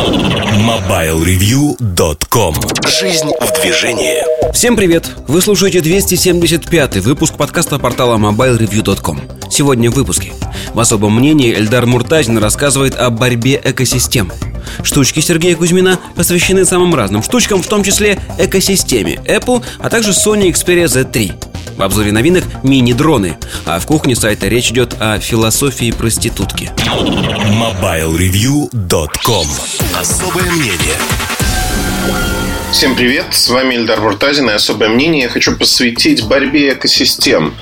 [0.00, 0.39] Yeah.
[0.70, 2.54] MobileReview.com
[2.86, 4.22] Жизнь в движении.
[4.52, 5.10] Всем привет!
[5.26, 9.20] Вы слушаете 275 выпуск подкаста портала MobileReview.com
[9.50, 10.32] Сегодня в выпуске.
[10.72, 14.30] В особом мнении Эльдар Муртазин рассказывает о борьбе экосистем.
[14.84, 20.52] Штучки Сергея Кузьмина посвящены самым разным штучкам, в том числе экосистеме Apple, а также Sony
[20.52, 21.50] Xperia Z3
[21.80, 23.36] в обзоре новинок мини-дроны.
[23.64, 26.70] А в кухне сайта речь идет о философии проститутки.
[26.76, 29.46] MobileReview.com
[29.98, 30.98] Особое мнение
[32.70, 37.54] Всем привет, с вами Эльдар Муртазин и особое мнение я хочу посвятить борьбе экосистем.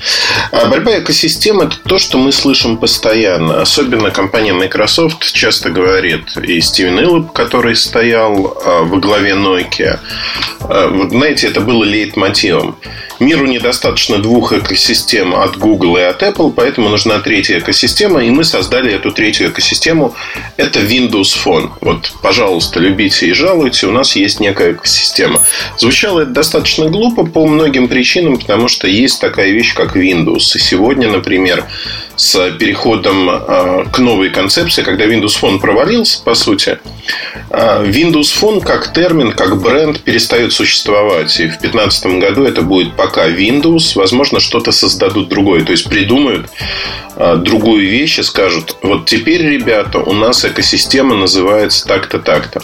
[0.51, 3.61] А борьба экосистем– это то, что мы слышим постоянно.
[3.61, 9.99] Особенно компания Microsoft часто говорит, и Стивен Иллоп, который стоял а, во главе Nokia.
[10.59, 12.77] А, вот знаете, это было лейтмотивом.
[13.19, 18.45] Миру недостаточно двух экосистем от Google и от Apple, поэтому нужна третья экосистема, и мы
[18.45, 20.15] создали эту третью экосистему.
[20.55, 21.71] Это Windows Phone.
[21.81, 25.45] Вот, пожалуйста, любите и жалуйте, у нас есть некая экосистема.
[25.77, 30.55] Звучало это достаточно глупо по многим причинам, потому что есть такая вещь, как Windows.
[30.55, 31.65] И сегодня, например,
[32.19, 36.77] с переходом а, к новой концепции, когда Windows Phone провалился, по сути,
[37.49, 41.39] а, Windows Phone как термин, как бренд перестает существовать.
[41.39, 43.93] И в 2015 году это будет пока Windows.
[43.95, 45.63] Возможно, что-то создадут другое.
[45.63, 46.49] То есть придумают
[47.15, 52.61] а, другую вещь и скажут, вот теперь, ребята, у нас экосистема называется так-то, так-то.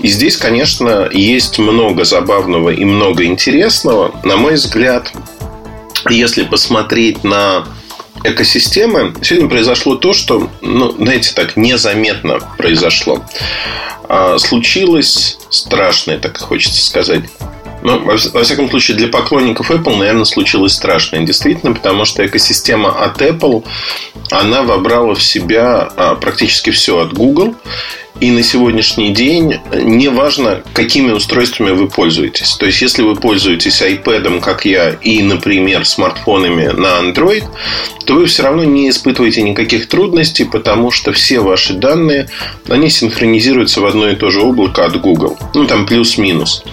[0.00, 4.12] И здесь, конечно, есть много забавного и много интересного.
[4.24, 5.12] На мой взгляд,
[6.10, 7.64] если посмотреть на
[8.24, 13.24] экосистемы, сегодня произошло то, что, ну, знаете, так незаметно произошло.
[14.08, 17.24] А, случилось страшное, так хочется сказать.
[17.82, 21.20] Ну, во, всяком случае, для поклонников Apple, наверное, случилось страшное.
[21.20, 23.64] Действительно, потому что экосистема от Apple,
[24.30, 27.54] она вобрала в себя а, практически все от Google.
[28.20, 32.56] И на сегодняшний день не важно, какими устройствами вы пользуетесь.
[32.56, 37.44] То есть, если вы пользуетесь iPad, как я, и, например, смартфонами на Android,
[38.08, 42.28] то вы все равно не испытываете никаких трудностей, потому что все ваши данные,
[42.66, 45.36] они синхронизируются в одно и то же облако от Google.
[45.54, 46.64] Ну, там плюс-минус.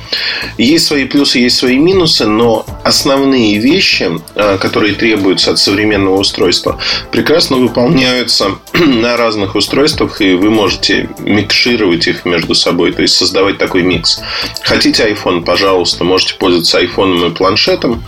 [0.57, 6.79] Есть свои плюсы, есть свои минусы, но основные вещи, а, которые требуются от современного устройства,
[7.11, 13.57] прекрасно выполняются на разных устройствах, и вы можете микшировать их между собой, то есть создавать
[13.57, 14.21] такой микс.
[14.61, 18.03] Хотите iPhone, пожалуйста, можете пользоваться iPhone и планшетом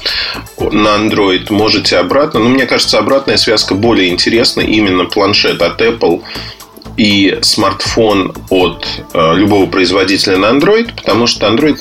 [0.59, 2.39] на Android, можете обратно.
[2.39, 4.61] Но мне кажется, обратная связка более интересна.
[4.61, 6.23] Именно планшет от Apple
[6.97, 11.79] и смартфон от э, любого производителя на Android, потому что Android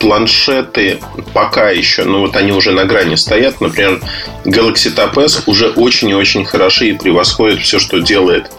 [0.00, 0.98] планшеты
[1.34, 3.60] пока еще, ну вот они уже на грани стоят.
[3.60, 4.00] Например,
[4.44, 8.50] Galaxy Tab S уже очень и очень хороши и превосходят все, что делает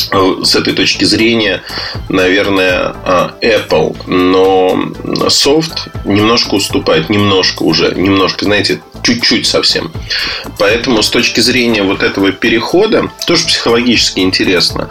[0.00, 1.62] с этой точки зрения,
[2.08, 3.96] наверное, а, Apple.
[4.06, 4.92] Но
[5.28, 9.92] софт немножко уступает, немножко уже, немножко, знаете, чуть-чуть совсем.
[10.58, 14.88] Поэтому с точки зрения вот этого перехода, тоже психологически интересно,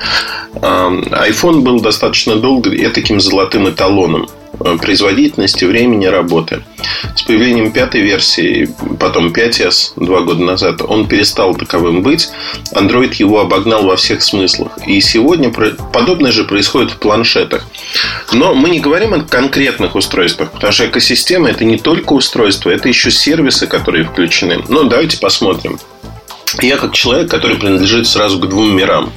[0.62, 0.90] а,
[1.30, 4.45] iPhone был достаточно долго таким золотым эталоном Э,
[4.82, 6.64] производительности, времени работы.
[7.16, 12.30] С появлением пятой версии, потом 5S два года назад, он перестал таковым быть.
[12.74, 14.78] Android его обогнал во всех смыслах.
[14.88, 17.66] И сегодня подобное же происходит в планшетах.
[18.32, 22.88] Но мы не говорим о конкретных устройствах, потому что экосистема это не только устройства, это
[22.88, 24.64] еще сервисы, которые включены.
[24.68, 25.80] Но давайте посмотрим.
[26.62, 29.12] Я как человек, который принадлежит сразу к двум мирам.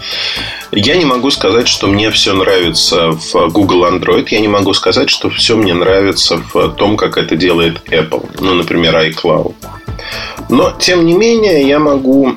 [0.73, 4.27] Я не могу сказать, что мне все нравится в Google Android.
[4.31, 8.29] Я не могу сказать, что все мне нравится в том, как это делает Apple.
[8.41, 9.55] Ну, например, iCloud.
[10.49, 12.35] Но, тем не менее, я могу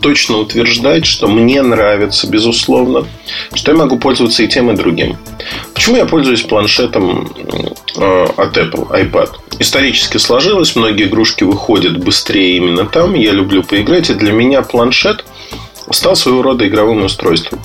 [0.00, 3.06] точно утверждать, что мне нравится, безусловно,
[3.54, 5.16] что я могу пользоваться и тем, и другим.
[5.74, 7.32] Почему я пользуюсь планшетом
[7.96, 9.30] э, от Apple, iPad?
[9.58, 13.14] Исторически сложилось, многие игрушки выходят быстрее именно там.
[13.14, 15.24] Я люблю поиграть, и для меня планшет
[15.92, 17.60] стал своего рода игровым устройством.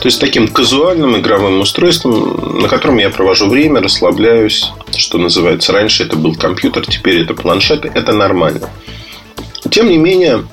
[0.00, 5.72] То есть таким казуальным игровым устройством, на котором я провожу время, расслабляюсь, что называется.
[5.72, 7.84] Раньше это был компьютер, теперь это планшет.
[7.84, 8.70] Это нормально.
[9.70, 10.44] Тем не менее,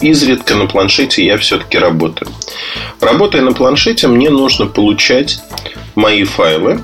[0.00, 2.30] изредка на планшете я все-таки работаю.
[3.00, 5.40] Работая на планшете, мне нужно получать
[5.94, 6.80] мои файлы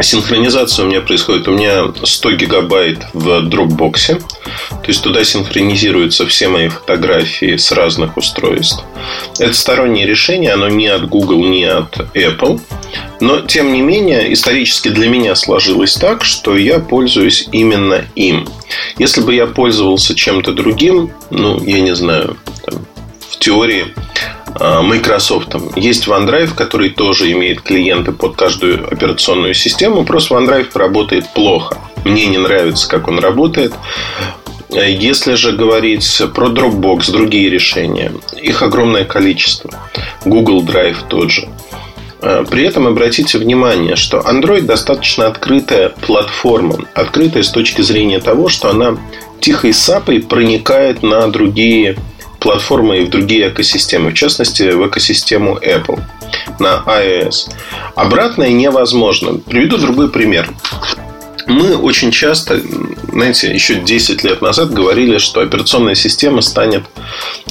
[0.00, 1.48] Синхронизация у меня происходит.
[1.48, 4.22] У меня 100 гигабайт в Dropbox.
[4.70, 8.84] То есть туда синхронизируются все мои фотографии с разных устройств.
[9.38, 12.60] Это стороннее решение, оно не от Google, не от Apple.
[13.20, 18.46] Но, тем не менее, исторически для меня сложилось так, что я пользуюсь именно им.
[18.98, 22.86] Если бы я пользовался чем-то другим, ну, я не знаю, там,
[23.46, 23.94] теории
[24.58, 25.54] Microsoft.
[25.76, 30.04] Есть OneDrive, который тоже имеет клиенты под каждую операционную систему.
[30.04, 31.78] Просто OneDrive работает плохо.
[32.04, 33.72] Мне не нравится, как он работает.
[34.70, 38.12] Если же говорить про Dropbox, другие решения,
[38.42, 39.70] их огромное количество.
[40.24, 41.48] Google Drive тот же.
[42.50, 46.78] При этом обратите внимание, что Android достаточно открытая платформа.
[46.94, 48.96] Открытая с точки зрения того, что она
[49.40, 51.96] тихой сапой проникает на другие
[52.46, 56.00] платформы и в другие экосистемы, в частности, в экосистему Apple
[56.60, 57.50] на iOS.
[57.96, 59.38] Обратное невозможно.
[59.38, 60.48] Приведу другой пример.
[61.48, 62.60] Мы очень часто,
[63.10, 66.84] знаете, еще 10 лет назад говорили, что операционная система станет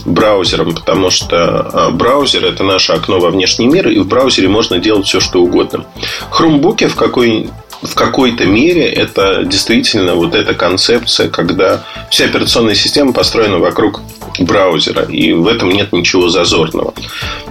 [0.05, 4.79] браузером, потому что а, браузер– это наше окно во внешний мир, и в браузере можно
[4.79, 5.85] делать все, что угодно.
[6.29, 7.49] Хромбуки в какой
[7.81, 14.01] в какой-то мере это действительно вот эта концепция, когда вся операционная система построена вокруг
[14.39, 16.93] браузера, и в этом нет ничего зазорного.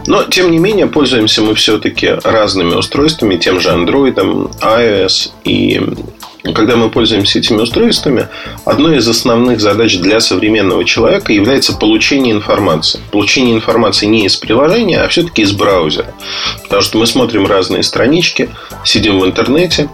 [0.07, 4.15] Но, тем не менее, пользуемся мы все-таки разными устройствами, тем же Android,
[4.61, 5.81] iOS и
[6.53, 8.29] когда мы пользуемся этими устройствами,
[8.65, 13.01] одной из основных задач для современного человека является получение информации.
[13.11, 16.13] Получение информации не из приложения, а все-таки из браузера.
[16.65, 18.51] Потому что мы смотрим разные странички,
[18.85, 19.89] сидим в интернете.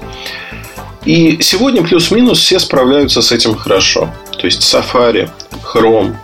[1.05, 4.12] И сегодня плюс-минус все справляются с этим хорошо.
[4.37, 5.31] То есть Safari,
[5.73, 6.17] Chrome,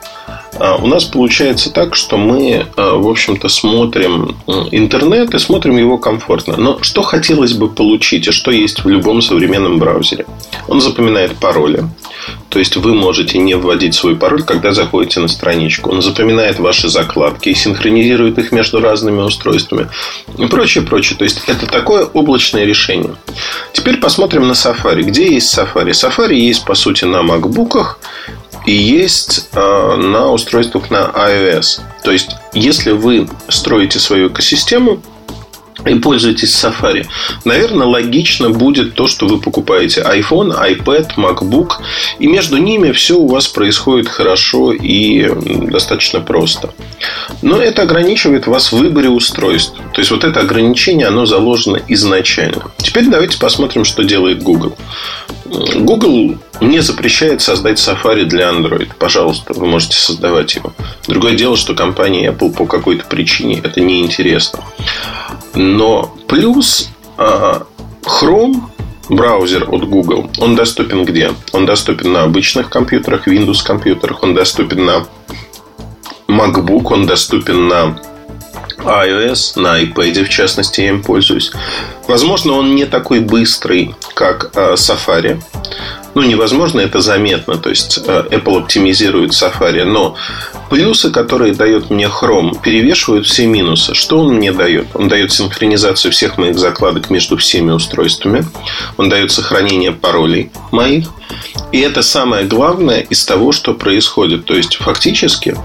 [0.82, 4.36] у нас получается так, что мы, а, в общем-то, смотрим
[4.70, 6.56] интернет и смотрим его комфортно.
[6.56, 10.26] Но что хотелось бы получить и что есть в любом современном браузере?
[10.68, 11.84] Он запоминает пароли.
[12.48, 15.90] То есть вы можете не вводить свой пароль, когда заходите на страничку.
[15.90, 19.88] Он запоминает ваши закладки и синхронизирует их между разными устройствами
[20.38, 21.18] и прочее, прочее.
[21.18, 23.14] То есть это такое облачное решение.
[23.72, 25.02] Теперь посмотрим на Safari.
[25.02, 25.90] Где есть Safari?
[25.90, 27.98] Safari есть, по сути, на макбуках
[28.66, 31.80] и есть э, на устройствах на iOS.
[32.02, 35.00] То есть, если вы строите свою экосистему,
[35.86, 37.06] и пользуетесь Safari,
[37.44, 41.72] наверное, логично будет то, что вы покупаете iPhone, iPad, MacBook,
[42.18, 45.28] и между ними все у вас происходит хорошо и
[45.70, 46.70] достаточно просто.
[47.42, 49.74] Но это ограничивает вас в выборе устройств.
[49.92, 52.70] То есть, вот это ограничение, оно заложено изначально.
[52.78, 54.76] Теперь давайте посмотрим, что делает Google.
[55.46, 58.90] Google не запрещает создать Safari для Android.
[58.98, 60.72] Пожалуйста, вы можете создавать его.
[61.06, 64.60] Другое дело, что компании Apple по какой-то причине это неинтересно.
[65.56, 68.60] Но плюс Chrome
[69.08, 71.32] браузер от Google, он доступен где?
[71.52, 75.06] Он доступен на обычных компьютерах, Windows компьютерах, он доступен на
[76.28, 77.98] MacBook, он доступен на
[78.78, 81.52] iOS, на iPad, в частности, я им пользуюсь.
[82.06, 85.40] Возможно, он не такой быстрый, как э, Safari.
[86.14, 87.58] Ну, невозможно, это заметно.
[87.58, 89.84] То есть, э, Apple оптимизирует Safari.
[89.84, 90.16] Но
[90.70, 93.94] плюсы, которые дает мне Chrome, перевешивают все минусы.
[93.94, 94.86] Что он мне дает?
[94.94, 98.46] Он дает синхронизацию всех моих закладок между всеми устройствами.
[98.96, 101.08] Он дает сохранение паролей моих.
[101.72, 104.44] И это самое главное из того, что происходит.
[104.44, 105.56] То есть, фактически,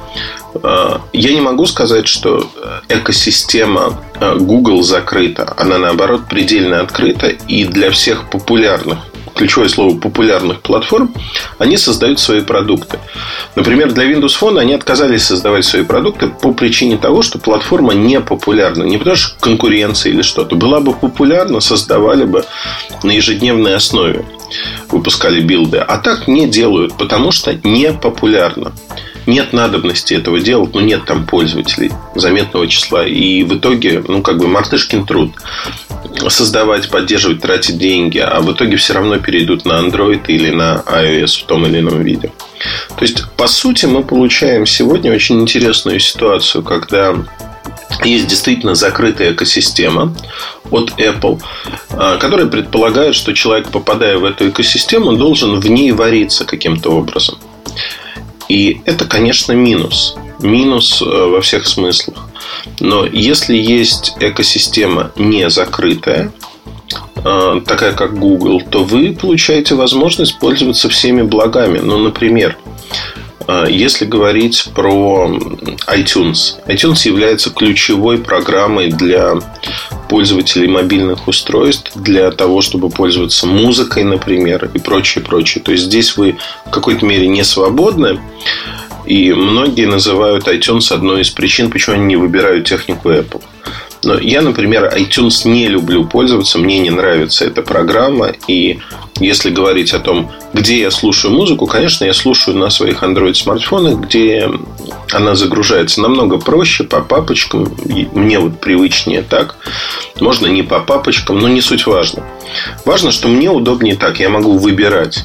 [1.13, 2.49] я не могу сказать, что
[2.89, 5.53] экосистема э, Google закрыта.
[5.57, 7.27] Она, наоборот, предельно открыта.
[7.27, 8.99] И для всех популярных
[9.33, 11.13] ключевое слово популярных платформ,
[11.57, 12.99] они создают свои продукты.
[13.55, 18.19] Например, для Windows Phone они отказались создавать свои продукты по причине того, что платформа не
[18.19, 18.83] популярна.
[18.83, 20.55] Не потому что конкуренция или что-то.
[20.55, 22.45] Была бы популярна, создавали бы
[23.03, 24.25] на ежедневной основе
[24.89, 25.77] выпускали билды.
[25.77, 28.73] А так не делают, потому что не популярно.
[29.25, 33.05] Нет надобности этого делать, но нет там пользователей заметного числа.
[33.05, 35.33] И в итоге, ну, как бы мартышкин труд
[36.29, 41.41] создавать, поддерживать, тратить деньги, а в итоге все равно перейдут на Android или на iOS
[41.41, 42.31] в том или ином виде.
[42.95, 47.15] То есть, по сути, мы получаем сегодня очень интересную ситуацию, когда
[48.03, 50.15] есть действительно закрытая экосистема
[50.69, 51.41] от Apple,
[51.91, 57.37] а, которая предполагает, что человек, попадая в эту экосистему, должен в ней вариться каким-то образом.
[58.51, 60.17] И это, конечно, минус.
[60.39, 62.17] Минус э, во всех смыслах.
[62.81, 66.33] Но если есть экосистема не закрытая,
[67.23, 71.79] э, такая как Google, то вы получаете возможность пользоваться всеми благами.
[71.79, 72.57] Ну, например,
[73.69, 75.27] если говорить про
[75.87, 79.35] iTunes, iTunes является ключевой программой для
[80.09, 85.63] пользователей мобильных устройств для того, чтобы пользоваться музыкой, например, и прочее, прочее.
[85.63, 88.19] То есть здесь вы в какой-то мере не свободны.
[89.05, 93.41] И многие называют iTunes одной из причин, почему они не выбирают технику Apple.
[94.03, 98.31] Но я, например, iTunes не люблю пользоваться, мне не нравится эта программа.
[98.47, 98.79] И
[99.19, 104.49] если говорить о том, где я слушаю музыку, конечно, я слушаю на своих Android-смартфонах, где
[105.11, 107.71] она загружается намного проще, по папочкам.
[108.13, 109.57] Мне вот привычнее так.
[110.19, 112.23] Можно не по папочкам, но не суть важно.
[112.85, 114.19] Важно, что мне удобнее так.
[114.19, 115.23] Я могу выбирать.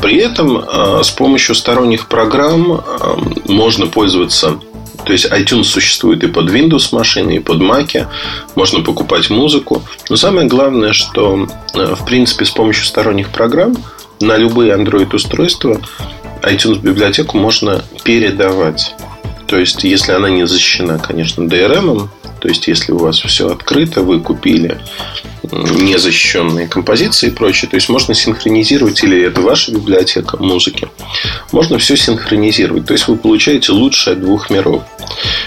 [0.00, 4.58] При этом э, с помощью сторонних программ э, можно пользоваться
[5.04, 8.06] то есть iTunes существует и под Windows машины, и под Mac.
[8.54, 9.82] Можно покупать музыку.
[10.10, 13.76] Но самое главное, что э, в принципе с помощью сторонних программ
[14.20, 15.80] на любые Android устройства
[16.42, 18.94] iTunes библиотеку можно передавать.
[19.46, 22.08] То есть, если она не защищена, конечно, DRM,
[22.40, 24.78] то есть, если у вас все открыто, вы купили
[25.52, 30.88] незащищенные композиции и прочее, то есть можно синхронизировать, или это ваша библиотека музыки,
[31.52, 32.86] можно все синхронизировать.
[32.86, 34.82] То есть вы получаете лучшее от двух миров.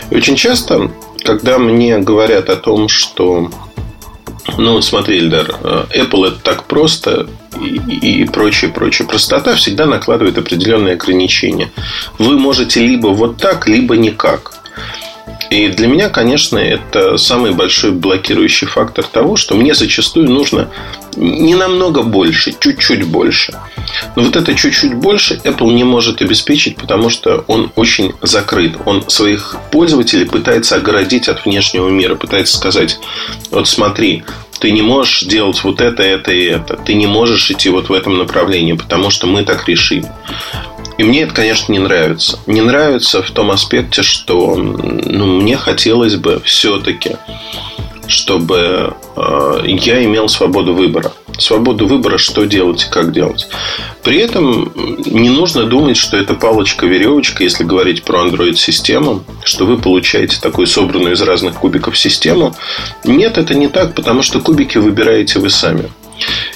[0.09, 0.91] И очень часто,
[1.23, 3.49] когда мне говорят о том, что
[4.57, 7.27] ну, смотри, Эльдар, э, Apple это так просто
[7.59, 9.07] и, и прочее, прочее.
[9.07, 11.71] Простота всегда накладывает определенные ограничения.
[12.17, 14.60] Вы можете либо вот так, либо никак.
[15.51, 20.69] И для меня, конечно, это самый большой блокирующий фактор того, что мне зачастую нужно
[21.17, 23.59] не намного больше, чуть-чуть больше.
[24.15, 28.77] Но вот это чуть-чуть больше Apple не может обеспечить, потому что он очень закрыт.
[28.85, 32.97] Он своих пользователей пытается огородить от внешнего мира, пытается сказать,
[33.49, 34.23] вот смотри,
[34.61, 36.77] ты не можешь делать вот это, это и это.
[36.77, 40.05] Ты не можешь идти вот в этом направлении, потому что мы так решим.
[41.01, 42.37] И мне это, конечно, не нравится.
[42.45, 47.15] Не нравится в том аспекте, что ну, мне хотелось бы все-таки,
[48.05, 51.11] чтобы э, я имел свободу выбора.
[51.39, 53.47] Свободу выбора, что делать и как делать.
[54.03, 60.37] При этом не нужно думать, что это палочка-веревочка, если говорить про Android-систему, что вы получаете
[60.39, 62.53] такую собранную из разных кубиков систему.
[63.03, 65.89] Нет, это не так, потому что кубики выбираете вы сами.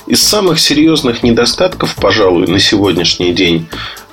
[0.06, 3.68] Из самых серьезных недостатков, пожалуй, на сегодняшний день,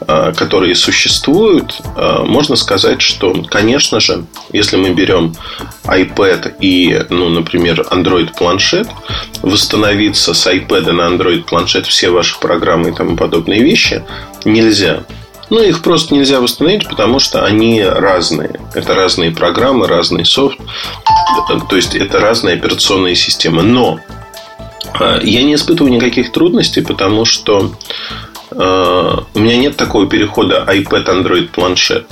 [0.07, 5.35] которые существуют, а, можно сказать, что, конечно же, если мы берем
[5.85, 8.89] iPad и, ну, например, Android планшет,
[9.43, 14.03] восстановиться с iPad на Android планшет все ваши программы и тому подобные вещи
[14.45, 15.05] нельзя.
[15.51, 18.59] Ну, их просто нельзя восстановить, потому что они разные.
[18.75, 20.59] Это разные программы, разный софт.
[21.69, 23.63] То есть, это разные операционные системы.
[23.63, 24.01] Но
[25.01, 27.73] я не испытываю никаких трудностей, потому что
[28.32, 32.07] э, у меня нет такого перехода iPad, Android, планшет.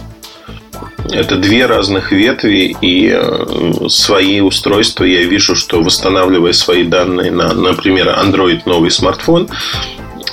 [1.12, 7.52] Это две разных ветви, и э, свои устройства я вижу, что восстанавливая свои данные на,
[7.52, 9.48] например, Android новый смартфон,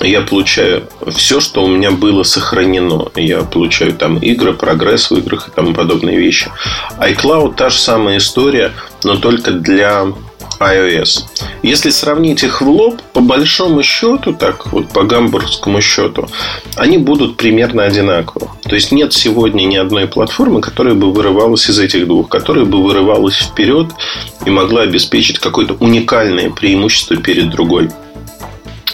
[0.02, 3.08] я получаю все, что у меня было сохранено.
[3.16, 6.52] Я получаю там игры, прогресс в играх и тому подобные вещи.
[7.00, 8.74] iCloud та же самая история,
[9.04, 10.06] но только для
[10.60, 11.24] iOS.
[11.64, 16.28] Если сравнить их в лоб, по большому счету, так вот по гамбургскому счету,
[16.76, 18.48] они будут примерно одинаковы.
[18.64, 22.84] То есть нет сегодня ни одной платформы, которая бы вырывалась из этих двух, которая бы
[22.84, 23.88] вырывалась вперед
[24.46, 27.90] и могла обеспечить какое-то уникальное преимущество перед другой.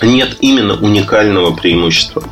[0.01, 2.23] Нет именно уникального преимущества.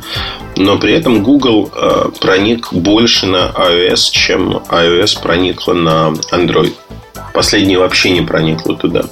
[0.56, 6.74] Но при этом Google э, проник больше на iOS, чем iOS проникла на Android.
[7.32, 9.04] Последнее вообще не проникло туда.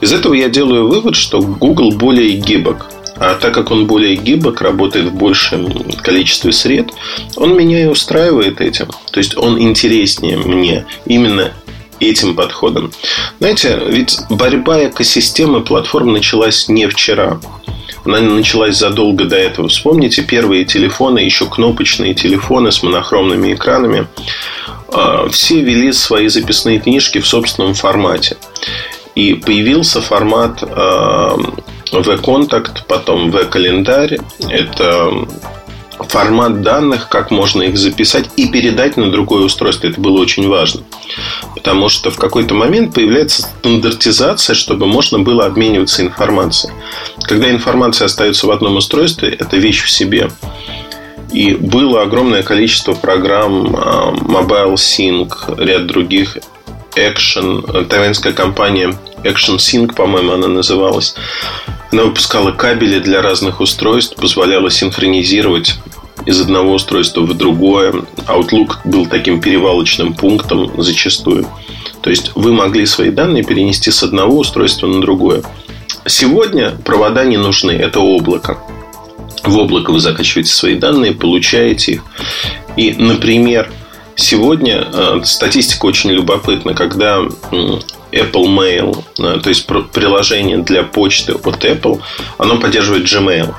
[0.00, 2.86] Из этого я делаю вывод, что Google более гибок.
[3.16, 5.68] А так как он более гибок, работает в большем
[6.02, 6.92] количестве сред,
[7.36, 8.86] он меня и устраивает этим.
[9.10, 11.52] То есть он интереснее мне именно
[11.98, 12.92] этим подходом.
[13.40, 17.40] Знаете, ведь борьба экосистемы платформ началась не вчера.
[18.04, 19.68] Она началась задолго до этого.
[19.68, 24.06] Вспомните первые телефоны, еще кнопочные телефоны с монохромными экранами.
[24.92, 28.36] А, все вели свои записные книжки в собственном формате.
[29.14, 30.62] И появился формат
[31.92, 34.18] V-контакт, потом V-календарь.
[34.48, 35.26] Это
[35.98, 39.88] формат данных, как можно их записать и передать на другое устройство.
[39.88, 40.82] Это было очень важно.
[41.56, 46.72] Потому что в какой-то момент появляется стандартизация, чтобы можно было обмениваться информацией.
[47.22, 50.30] Когда информация остается в одном устройстве, это вещь в себе.
[51.32, 56.38] И было огромное количество программ а, Mobile Sync, ряд других
[56.96, 61.14] Action, тайваньская компания Action Sync, по-моему, она называлась.
[61.92, 65.76] Она выпускала кабели для разных устройств, позволяла синхронизировать
[66.26, 67.92] из одного устройства в другое.
[68.26, 71.46] Outlook был таким перевалочным пунктом зачастую.
[72.02, 75.42] То есть вы могли свои данные перенести с одного устройства на другое.
[76.06, 78.58] Сегодня провода не нужны, это облако.
[79.42, 82.04] В облако вы закачиваете свои данные, получаете их.
[82.76, 83.70] И, например,
[84.20, 87.78] Сегодня э, статистика очень любопытна, когда Apple
[88.32, 92.02] Mail, э, то есть приложение для почты от Apple,
[92.36, 93.54] оно поддерживает Gmail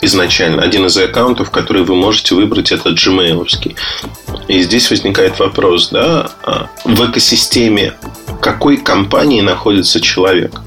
[0.00, 0.62] изначально.
[0.62, 3.46] Один из аккаунтов, который вы можете выбрать, это Gmail.
[4.48, 7.94] И здесь возникает вопрос, да, а в экосистеме
[8.40, 10.60] какой компании находится человек?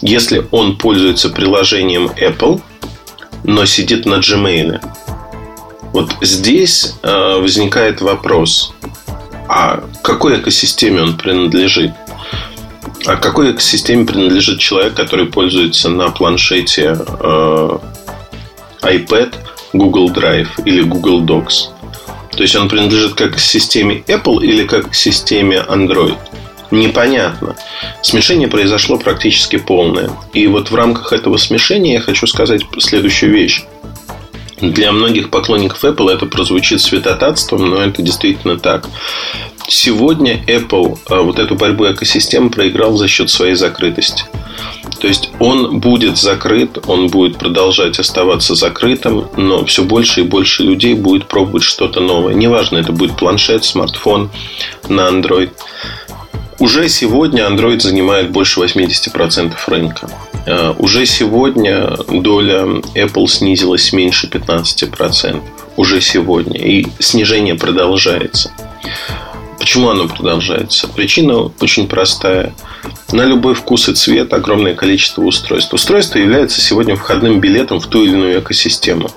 [0.00, 2.60] Если он пользуется приложением Apple,
[3.44, 4.80] но сидит на Gmail,
[5.92, 8.72] вот здесь э, возникает вопрос,
[9.48, 11.92] а какой экосистеме он принадлежит?
[13.04, 17.78] А какой экосистеме принадлежит человек, который пользуется на планшете э,
[18.82, 19.34] iPad,
[19.74, 21.72] Google Drive или Google Docs?
[22.30, 26.16] То есть он принадлежит как к системе Apple или как к системе Android?
[26.72, 27.54] Непонятно.
[28.00, 30.10] Смешение произошло практически полное.
[30.32, 33.62] И вот в рамках этого смешения я хочу сказать следующую вещь.
[34.58, 38.88] Для многих поклонников Apple это прозвучит святотатством, но это действительно так.
[39.68, 44.24] Сегодня Apple а, вот эту борьбу экосистем проиграл за счет своей закрытости.
[44.98, 50.62] То есть он будет закрыт, он будет продолжать оставаться закрытым, но все больше и больше
[50.62, 52.34] людей будет пробовать что-то новое.
[52.34, 54.30] Неважно, это будет планшет, смартфон
[54.88, 55.50] на Android.
[56.62, 60.08] Уже сегодня Android занимает больше 80% рынка.
[60.46, 65.42] Э, уже сегодня доля Apple снизилась меньше 15%.
[65.76, 66.60] Уже сегодня.
[66.60, 68.52] И снижение продолжается.
[69.58, 70.86] Почему оно продолжается?
[70.86, 72.54] Причина очень простая.
[73.10, 75.74] На любой вкус и цвет огромное количество устройств.
[75.74, 79.10] Устройство является сегодня входным билетом в ту или иную экосистему.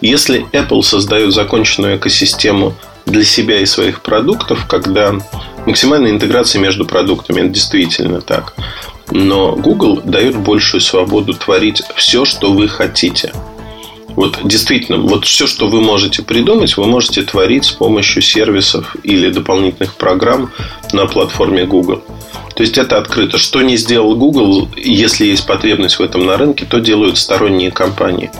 [0.00, 2.74] Если Apple создает законченную экосистему
[3.06, 5.14] для себя и своих продуктов, когда
[5.64, 8.54] максимальная интеграция между продуктами, это действительно так.
[9.10, 13.32] Но Google дает большую свободу творить все, что вы хотите.
[14.16, 19.30] Вот действительно, вот все, что вы можете придумать, вы можете творить с помощью сервисов или
[19.30, 20.50] дополнительных программ
[20.92, 22.02] на платформе Google.
[22.54, 23.36] То есть это открыто.
[23.36, 28.30] Что не сделал Google, если есть потребность в этом на рынке, то делают сторонние компании.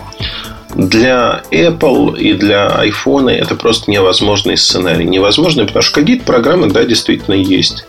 [0.77, 5.05] Для Apple и для iPhone это просто невозможный сценарий.
[5.05, 7.87] Невозможный, потому что какие-то программы, да, действительно есть.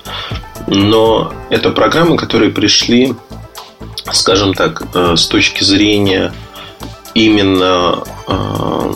[0.66, 3.14] Но это программы, которые пришли,
[4.10, 6.32] скажем так, э, с точки зрения
[7.12, 8.92] именно, э,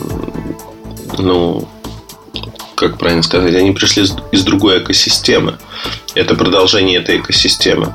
[1.19, 1.69] ну,
[2.75, 5.59] как правильно сказать, они пришли из другой экосистемы.
[6.15, 7.95] Это продолжение этой экосистемы.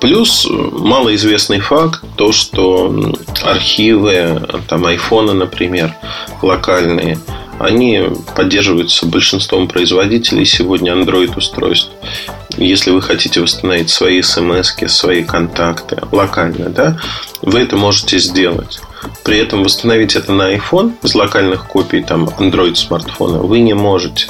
[0.00, 2.94] Плюс малоизвестный факт, то, что
[3.42, 5.94] архивы, там, айфоны, например,
[6.42, 7.18] локальные,
[7.58, 8.02] они
[8.34, 11.90] поддерживаются большинством производителей сегодня Android устройств.
[12.56, 16.98] Если вы хотите восстановить свои смс, свои контакты локально, да,
[17.42, 18.80] вы это можете сделать.
[19.24, 24.28] При этом восстановить это на iPhone из локальных копий там Android смартфона вы не можете.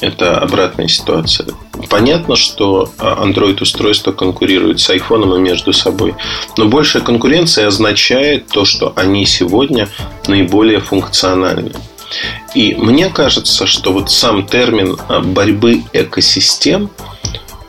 [0.00, 1.48] Это обратная ситуация.
[1.90, 6.14] Понятно, что а, Android-устройства конкурируют с iPhone и между собой.
[6.56, 9.88] Но большая конкуренция означает то, что они сегодня
[10.26, 11.72] наиболее функциональны.
[12.54, 16.90] И мне кажется, что вот сам термин а, борьбы экосистем,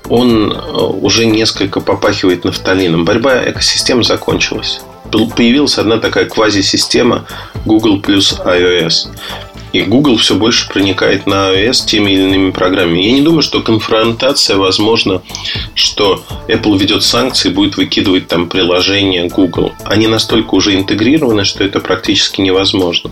[0.07, 3.03] он а, уже несколько попахивает нафталином.
[3.03, 7.25] Борьба экосистем закончилась появилась одна такая квазисистема
[7.65, 9.09] Google плюс iOS.
[9.73, 13.01] И Google все больше проникает на iOS теми или иными программами.
[13.01, 15.21] Я не думаю, что конфронтация возможна,
[15.75, 19.71] что Apple ведет санкции и будет выкидывать там приложение Google.
[19.86, 23.12] Они настолько уже интегрированы, что это практически невозможно.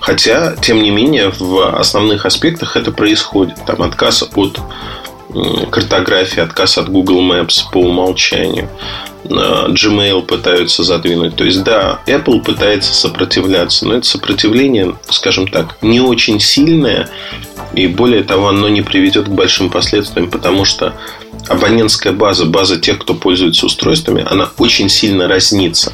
[0.00, 3.56] Хотя, тем не менее, в основных аспектах это происходит.
[3.66, 4.60] Там отказ от
[5.70, 8.68] картографии, отказ от Google Maps по умолчанию.
[9.24, 11.36] Gmail пытаются задвинуть.
[11.36, 17.10] То есть, да, Apple пытается сопротивляться, но это сопротивление, скажем так, не очень сильное,
[17.74, 20.94] и более того, оно не приведет к большим последствиям, потому что
[21.48, 25.92] абонентская база, база тех, кто пользуется устройствами, она очень сильно разнится.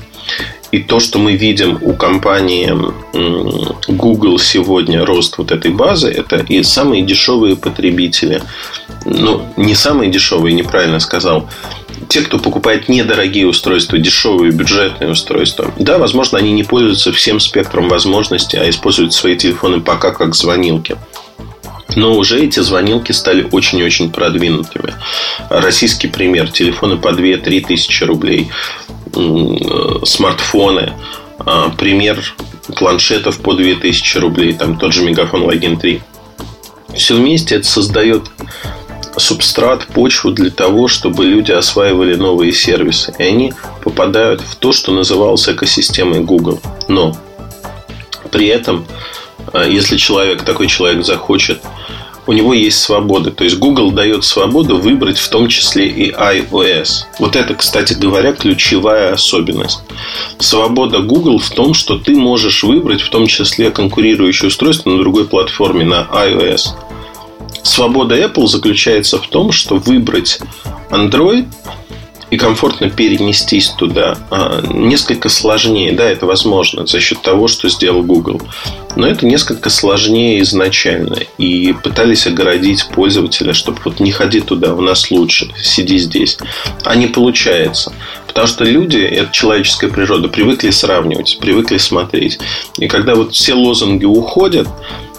[0.75, 2.69] И то, что мы видим у компании
[3.87, 8.43] Google сегодня, рост вот этой базы, это и самые дешевые потребители.
[9.05, 11.49] Ну, не самые дешевые, неправильно сказал
[12.09, 17.89] те, кто покупает недорогие устройства, дешевые бюджетные устройства, да, возможно, они не пользуются всем спектром
[17.89, 20.97] возможностей, а используют свои телефоны пока как звонилки.
[21.97, 24.95] Но уже эти звонилки стали очень-очень продвинутыми.
[25.51, 26.51] Российский пример.
[26.51, 28.49] Телефоны по 2-3 тысячи рублей.
[30.05, 30.93] Смартфоны.
[31.39, 32.23] А, пример
[32.77, 34.53] планшетов по 2000 рублей.
[34.53, 36.03] Там тот же Мегафон Login 3.
[36.95, 38.31] Все вместе это создает
[39.17, 43.15] субстрат, почву для того, чтобы люди осваивали новые сервисы.
[43.19, 46.61] И они попадают в то, что называлось экосистемой Google.
[46.89, 47.17] Но
[48.31, 48.87] при этом,
[49.53, 51.61] а, если человек, такой человек захочет
[52.27, 53.31] у него есть свобода.
[53.31, 57.05] То есть Google дает свободу выбрать в том числе и iOS.
[57.19, 59.81] Вот это, кстати говоря, ключевая особенность.
[60.39, 65.27] Свобода Google в том, что ты можешь выбрать в том числе конкурирующее устройство на другой
[65.27, 66.71] платформе, на iOS.
[67.63, 70.39] Свобода Apple заключается в том, что выбрать
[70.91, 71.47] Android
[72.35, 75.93] и комфортно перенестись туда а, несколько сложнее.
[75.93, 78.43] Да, это возможно за счет того, что сделал Google.
[78.97, 81.19] Но это несколько сложнее изначально.
[81.39, 86.37] И пытались огородить пользователя, чтобы вот не ходи туда, у нас лучше, сиди здесь.
[86.85, 87.93] А не получается.
[88.27, 92.41] Потому что люди, это человеческая природа, привыкли сравнивать, привыкли смотреть.
[92.79, 94.67] И когда вот все лозунги уходят,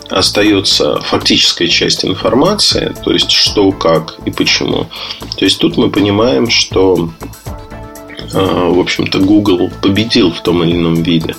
[0.09, 4.87] остается фактическая часть информации, то есть что, как и почему.
[5.37, 7.09] То есть тут мы понимаем, что
[8.33, 11.35] а, в общем-то, Google победил в том или ином виде.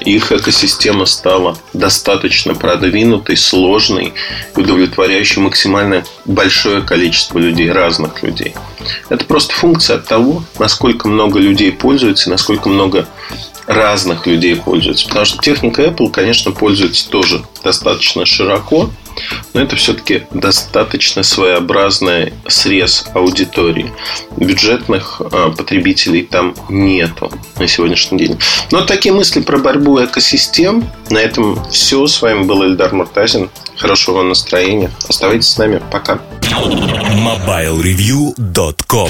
[0.00, 4.12] Их экосистема стала достаточно продвинутой, сложной,
[4.54, 8.54] удовлетворяющей максимально большое количество людей, разных людей.
[9.08, 13.06] Это просто функция от того, насколько много людей пользуются, насколько много
[13.66, 15.06] разных людей пользуются.
[15.06, 18.90] Потому что техника Apple, конечно, пользуется тоже достаточно широко,
[19.52, 23.92] но это все-таки достаточно своеобразный срез аудитории.
[24.36, 28.38] Бюджетных а, потребителей там нету на сегодняшний день.
[28.70, 30.90] Но такие мысли про борьбу экосистем.
[31.10, 32.06] На этом все.
[32.06, 33.50] С вами был Эльдар Муртазин.
[33.76, 34.90] Хорошего вам настроения.
[35.08, 35.82] Оставайтесь с нами.
[35.90, 36.20] Пока.
[36.42, 39.02] MobileReview.com